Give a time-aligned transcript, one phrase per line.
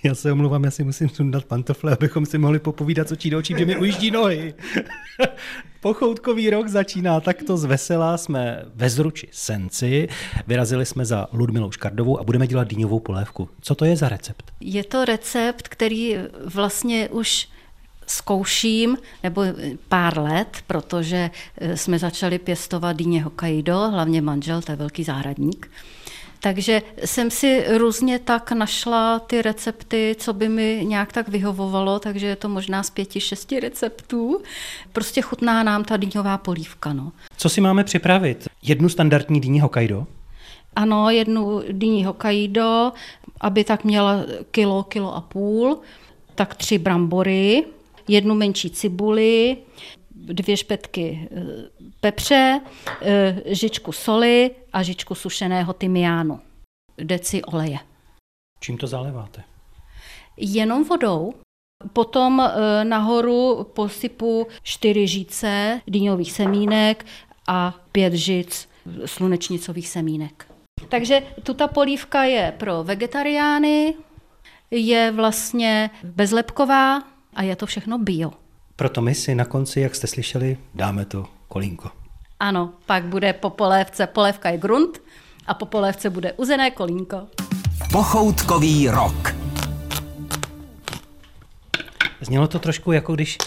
[0.04, 3.38] Já se omluvám, já si musím sundat pantofle, abychom si mohli popovídat co očí do
[3.38, 4.54] očí, že mi ujíždí nohy.
[5.80, 8.16] Pochoutkový rok začíná takto z vesela.
[8.16, 10.08] Jsme ve Zruči Senci,
[10.46, 13.48] vyrazili jsme za Ludmilou Škardovou a budeme dělat dýňovou polévku.
[13.60, 14.52] Co to je za recept?
[14.60, 17.48] Je to recept, který vlastně už
[18.06, 19.42] zkouším, nebo
[19.88, 21.30] pár let, protože
[21.74, 25.70] jsme začali pěstovat dýně Hokkaido, hlavně manžel, to je velký zahradník.
[26.40, 32.26] Takže jsem si různě tak našla ty recepty, co by mi nějak tak vyhovovalo, takže
[32.26, 34.42] je to možná z pěti, šesti receptů.
[34.92, 36.92] Prostě chutná nám ta dýňová polívka.
[36.92, 37.12] No.
[37.36, 38.48] Co si máme připravit?
[38.62, 40.06] Jednu standardní dýni Hokkaido?
[40.76, 42.92] Ano, jednu dýni Hokkaido,
[43.40, 45.78] aby tak měla kilo, kilo a půl,
[46.34, 47.64] tak tři brambory,
[48.08, 49.56] jednu menší cibuli,
[50.32, 51.40] dvě špetky eh,
[52.00, 52.60] pepře,
[53.02, 56.40] eh, žičku soli a žičku sušeného tymiánu.
[56.98, 57.78] Deci oleje.
[58.60, 59.42] Čím to zaléváte?
[60.36, 61.34] Jenom vodou.
[61.92, 67.06] Potom eh, nahoru posypu čtyři žíce dýňových semínek
[67.48, 68.68] a pět žic
[69.04, 70.46] slunečnicových semínek.
[70.88, 73.94] Takže tuta polívka je pro vegetariány,
[74.70, 77.02] je vlastně bezlepková
[77.34, 78.30] a je to všechno bio.
[78.80, 81.90] Proto my si na konci, jak jste slyšeli, dáme to kolínko.
[82.38, 85.02] Ano, pak bude po polévce, polévka je grunt
[85.46, 87.28] a po polévce bude uzené kolínko.
[87.92, 89.34] Pochoutkový rok.
[92.20, 93.38] Znělo to trošku jako když,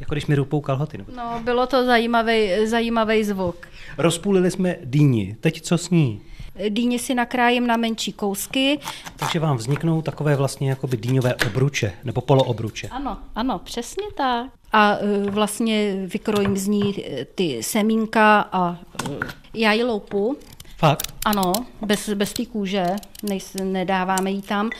[0.00, 0.98] jako když mi rupou kalhoty.
[0.98, 1.12] Nebo...
[1.16, 3.68] No, bylo to zajímavý, zajímavý zvuk.
[3.98, 5.36] Rozpůlili jsme dýni.
[5.40, 6.20] Teď co s ní?
[6.68, 8.78] Dýně si nakrájím na menší kousky.
[9.16, 12.88] Takže vám vzniknou takové vlastně jako by dýňové obruče nebo poloobruče.
[12.88, 14.50] Ano, ano, přesně tak.
[14.72, 18.78] A e, vlastně vykrojím z ní e, ty semínka a
[19.10, 19.18] e,
[19.54, 20.36] já ji loupu.
[20.76, 21.14] Fakt?
[21.24, 22.86] Ano, bez, bez té kůže,
[23.22, 24.70] nejs, nedáváme ji tam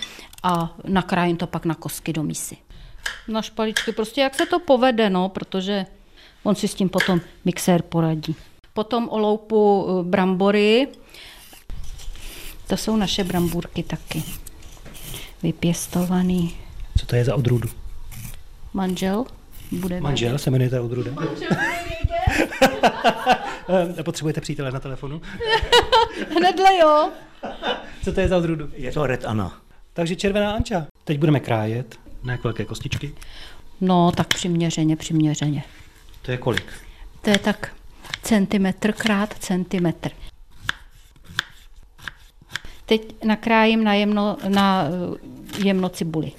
[0.43, 2.57] a nakrájím to pak na kosky do misy.
[3.29, 5.87] Na špaličky, prostě jak se to povede, no, protože
[6.43, 8.37] on si s tím potom mixér poradí.
[8.75, 10.89] Potom oloupu brambory,
[12.73, 14.23] to jsou naše brambůrky taky.
[15.43, 16.57] Vypěstovaný.
[16.99, 17.69] Co to je za odrůdu?
[18.75, 19.25] Manžel.
[19.73, 21.11] Bude Manžel se jmenuje ta odrůda?
[24.05, 25.23] Potřebujete přítele na telefonu?
[26.37, 27.11] Hnedle jo.
[28.05, 28.71] Co to je za odrůdu?
[28.75, 29.61] Je to Red Anna.
[29.93, 30.87] Takže červená anča.
[31.05, 31.97] Teď budeme krájet.
[32.23, 33.15] Na jak velké kostičky?
[33.81, 35.65] No, tak přiměřeně, přiměřeně.
[36.23, 36.73] To je kolik?
[37.23, 37.73] To je tak
[38.23, 40.11] centimetr krát centimetr.
[42.93, 46.33] Teď nakrájím na jemno, na eh, jemno cibuli.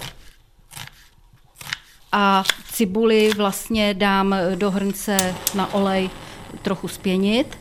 [2.11, 2.43] A
[2.73, 6.09] cibuli vlastně dám do hrnce na olej
[6.61, 7.57] trochu spěnit.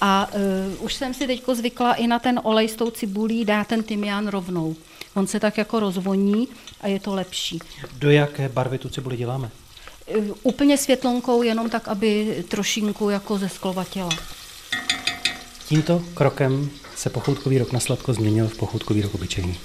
[0.00, 3.66] A uh, už jsem si teď zvykla i na ten olej s tou cibulí dát
[3.66, 4.76] ten tymián rovnou.
[5.14, 6.48] On se tak jako rozvoní
[6.80, 7.58] a je to lepší.
[7.98, 9.50] Do jaké barvy tu cibuli děláme?
[10.42, 14.10] Úplně světlonkou, jenom tak, aby trošinku jako zesklovatěla.
[15.68, 19.58] Tímto krokem se pochoutkový rok na sladko změnil v pochoutkový rok obyčejný.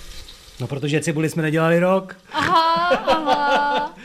[0.59, 2.15] No protože cibuli jsme nedělali rok.
[2.31, 3.95] Aha, aha.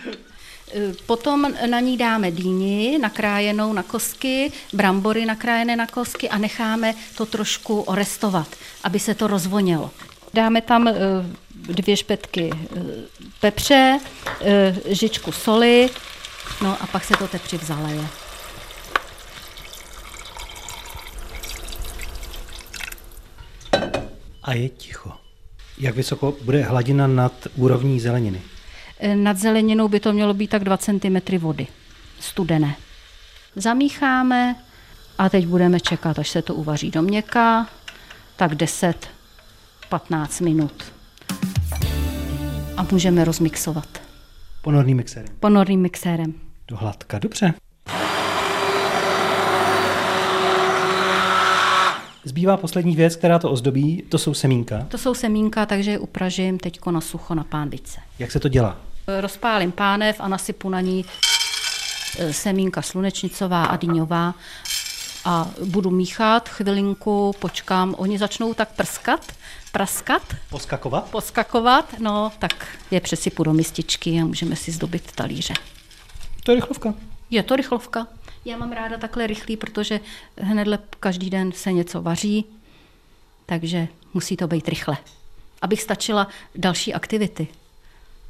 [1.07, 7.27] Potom na ní dáme dýni nakrájenou na kosky, brambory nakrájené na kosky a necháme to
[7.27, 8.49] trošku orestovat,
[8.85, 9.91] aby se to rozvonilo.
[10.35, 10.95] Dáme tam eh,
[11.53, 12.81] dvě špetky eh,
[13.41, 14.01] pepře,
[14.41, 15.91] eh, žičku soli,
[16.63, 18.09] No a pak se to teprve zaleje.
[24.43, 25.13] A je ticho.
[25.79, 28.43] Jak vysoko bude hladina nad úrovní zeleniny?
[28.99, 31.67] E, nad zeleninou by to mělo být tak 2 cm vody.
[32.21, 32.77] Studené.
[33.57, 34.57] Zamícháme
[35.19, 37.67] a teď budeme čekat, až se to uvaří do měka.
[38.37, 40.85] Tak 10-15 minut.
[42.77, 43.98] A můžeme rozmixovat.
[44.69, 45.29] Ponorným mixérem.
[45.41, 46.35] Ponorným mixérem.
[46.69, 47.55] Do hladka, dobře.
[52.25, 54.87] Zbývá poslední věc, která to ozdobí, to jsou semínka.
[54.89, 58.01] To jsou semínka, takže je upražím teď na sucho na pánvice.
[58.19, 58.77] Jak se to dělá?
[59.21, 61.05] Rozpálím pánev a nasypu na ní
[62.19, 64.35] e, semínka slunečnicová a dýňová
[65.29, 69.33] a budu míchat chvilinku, počkám, oni začnou tak prskat,
[69.73, 70.23] praskat.
[70.51, 71.11] Poskakovat?
[71.11, 75.55] Poskakovat, no, tak je přesypu do mističky a můžeme si zdobit talíře.
[76.45, 76.95] To je rychlovka.
[77.31, 78.07] Je to rychlovka.
[78.45, 80.01] Já mám ráda takhle rychlý, protože
[80.37, 82.45] hnedle každý den se něco vaří,
[83.47, 84.97] takže musí to být rychle.
[85.63, 87.49] Abych stačila další aktivity.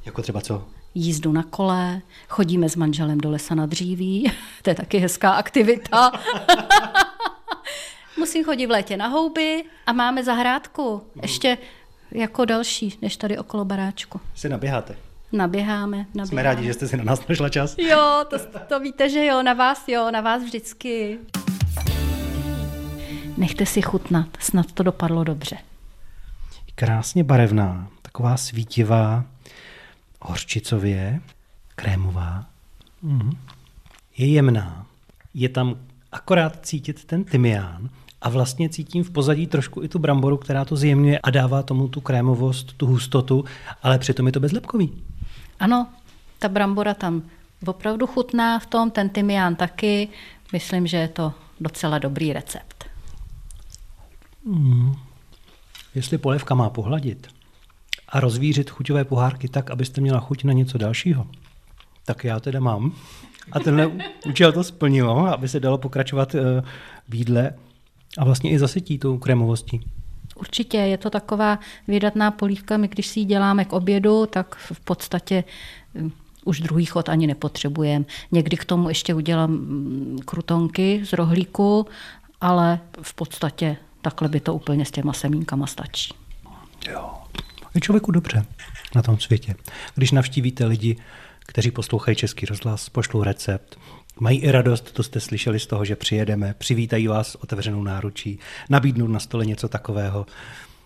[0.05, 0.65] Jako třeba co?
[0.95, 4.33] Jízdu na kole, chodíme s manželem do lesa na dříví,
[4.63, 6.13] to je taky hezká aktivita.
[8.19, 11.03] Musím chodit v létě na houby a máme zahrádku.
[11.23, 11.59] Ještě
[12.11, 14.21] jako další, než tady okolo baráčku.
[14.35, 14.97] Si naběháte.
[15.33, 16.27] Naběháme, naběháme.
[16.27, 17.77] Jsme rádi, že jste si na nás našla čas.
[17.79, 18.37] Jo, to,
[18.69, 21.19] to víte, že jo, na vás jo, na vás vždycky.
[23.37, 25.59] Nechte si chutnat, snad to dopadlo dobře.
[26.75, 29.25] Krásně barevná, taková svítivá,
[30.21, 31.21] hořčicově,
[31.75, 32.47] krémová.
[33.03, 33.31] Mm.
[34.17, 34.87] Je jemná.
[35.35, 35.77] Je tam
[36.13, 40.77] akorát cítit ten tymián a vlastně cítím v pozadí trošku i tu bramboru, která to
[40.77, 43.45] zjemňuje a dává tomu tu krémovost, tu hustotu,
[43.83, 45.03] ale přitom je to bezlepkový.
[45.61, 45.87] Ano,
[46.39, 47.23] ta brambora tam
[47.67, 50.09] opravdu chutná v tom, ten tymián taky.
[50.53, 52.85] Myslím, že je to docela dobrý recept.
[54.45, 54.93] Mm.
[55.95, 57.38] Jestli polevka má pohladit
[58.09, 61.27] a rozvířit chuťové pohárky tak, abyste měla chuť na něco dalšího,
[62.05, 62.93] tak já teda mám.
[63.53, 63.91] A tenhle
[64.27, 66.63] účel to splnilo, aby se dalo pokračovat eh,
[67.09, 67.55] v jídle
[68.19, 69.81] a vlastně i zasytí tou krémovostí.
[70.37, 71.59] Určitě, je to taková
[71.89, 72.77] vydatná polívka.
[72.77, 75.45] My když si ji děláme k obědu, tak v podstatě
[75.95, 76.11] hm,
[76.45, 78.05] už druhý chod ani nepotřebujeme.
[78.33, 81.87] Někdy k tomu ještě udělám hm, krutonky z rohlíku,
[82.41, 86.15] ale v podstatě takhle by to úplně s těma semínkama stačí.
[86.91, 87.11] Jo,
[87.79, 88.45] je člověku dobře
[88.95, 89.55] na tom světě.
[89.95, 90.97] Když navštívíte lidi,
[91.47, 93.79] kteří poslouchají Český rozhlas, pošlou recept,
[94.21, 98.39] mají i radost, to jste slyšeli z toho, že přijedeme, přivítají vás otevřenou náručí,
[98.71, 100.27] nabídnou na stole něco takového.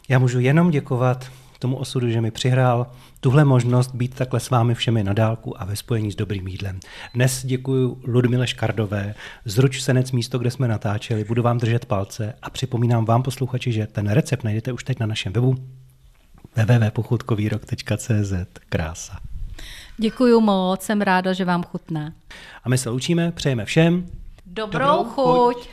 [0.08, 2.86] Já můžu jenom děkovat tomu osudu, že mi přihrál
[3.20, 6.80] tuhle možnost být takhle s vámi všemi na dálku a ve spojení s dobrým jídlem.
[7.14, 12.50] Dnes děkuji Ludmile Škardové, zruč senec místo, kde jsme natáčeli, budu vám držet palce a
[12.50, 15.56] připomínám vám posluchači, že ten recept najdete už teď na našem webu
[16.56, 18.32] www.pochutkovýrok.cz.
[18.68, 19.18] Krása.
[19.96, 22.12] Děkuji moc, jsem ráda, že vám chutná.
[22.64, 24.06] A my se loučíme, přejeme všem
[24.46, 25.56] dobrou, dobrou chuť.
[25.56, 25.68] chuť.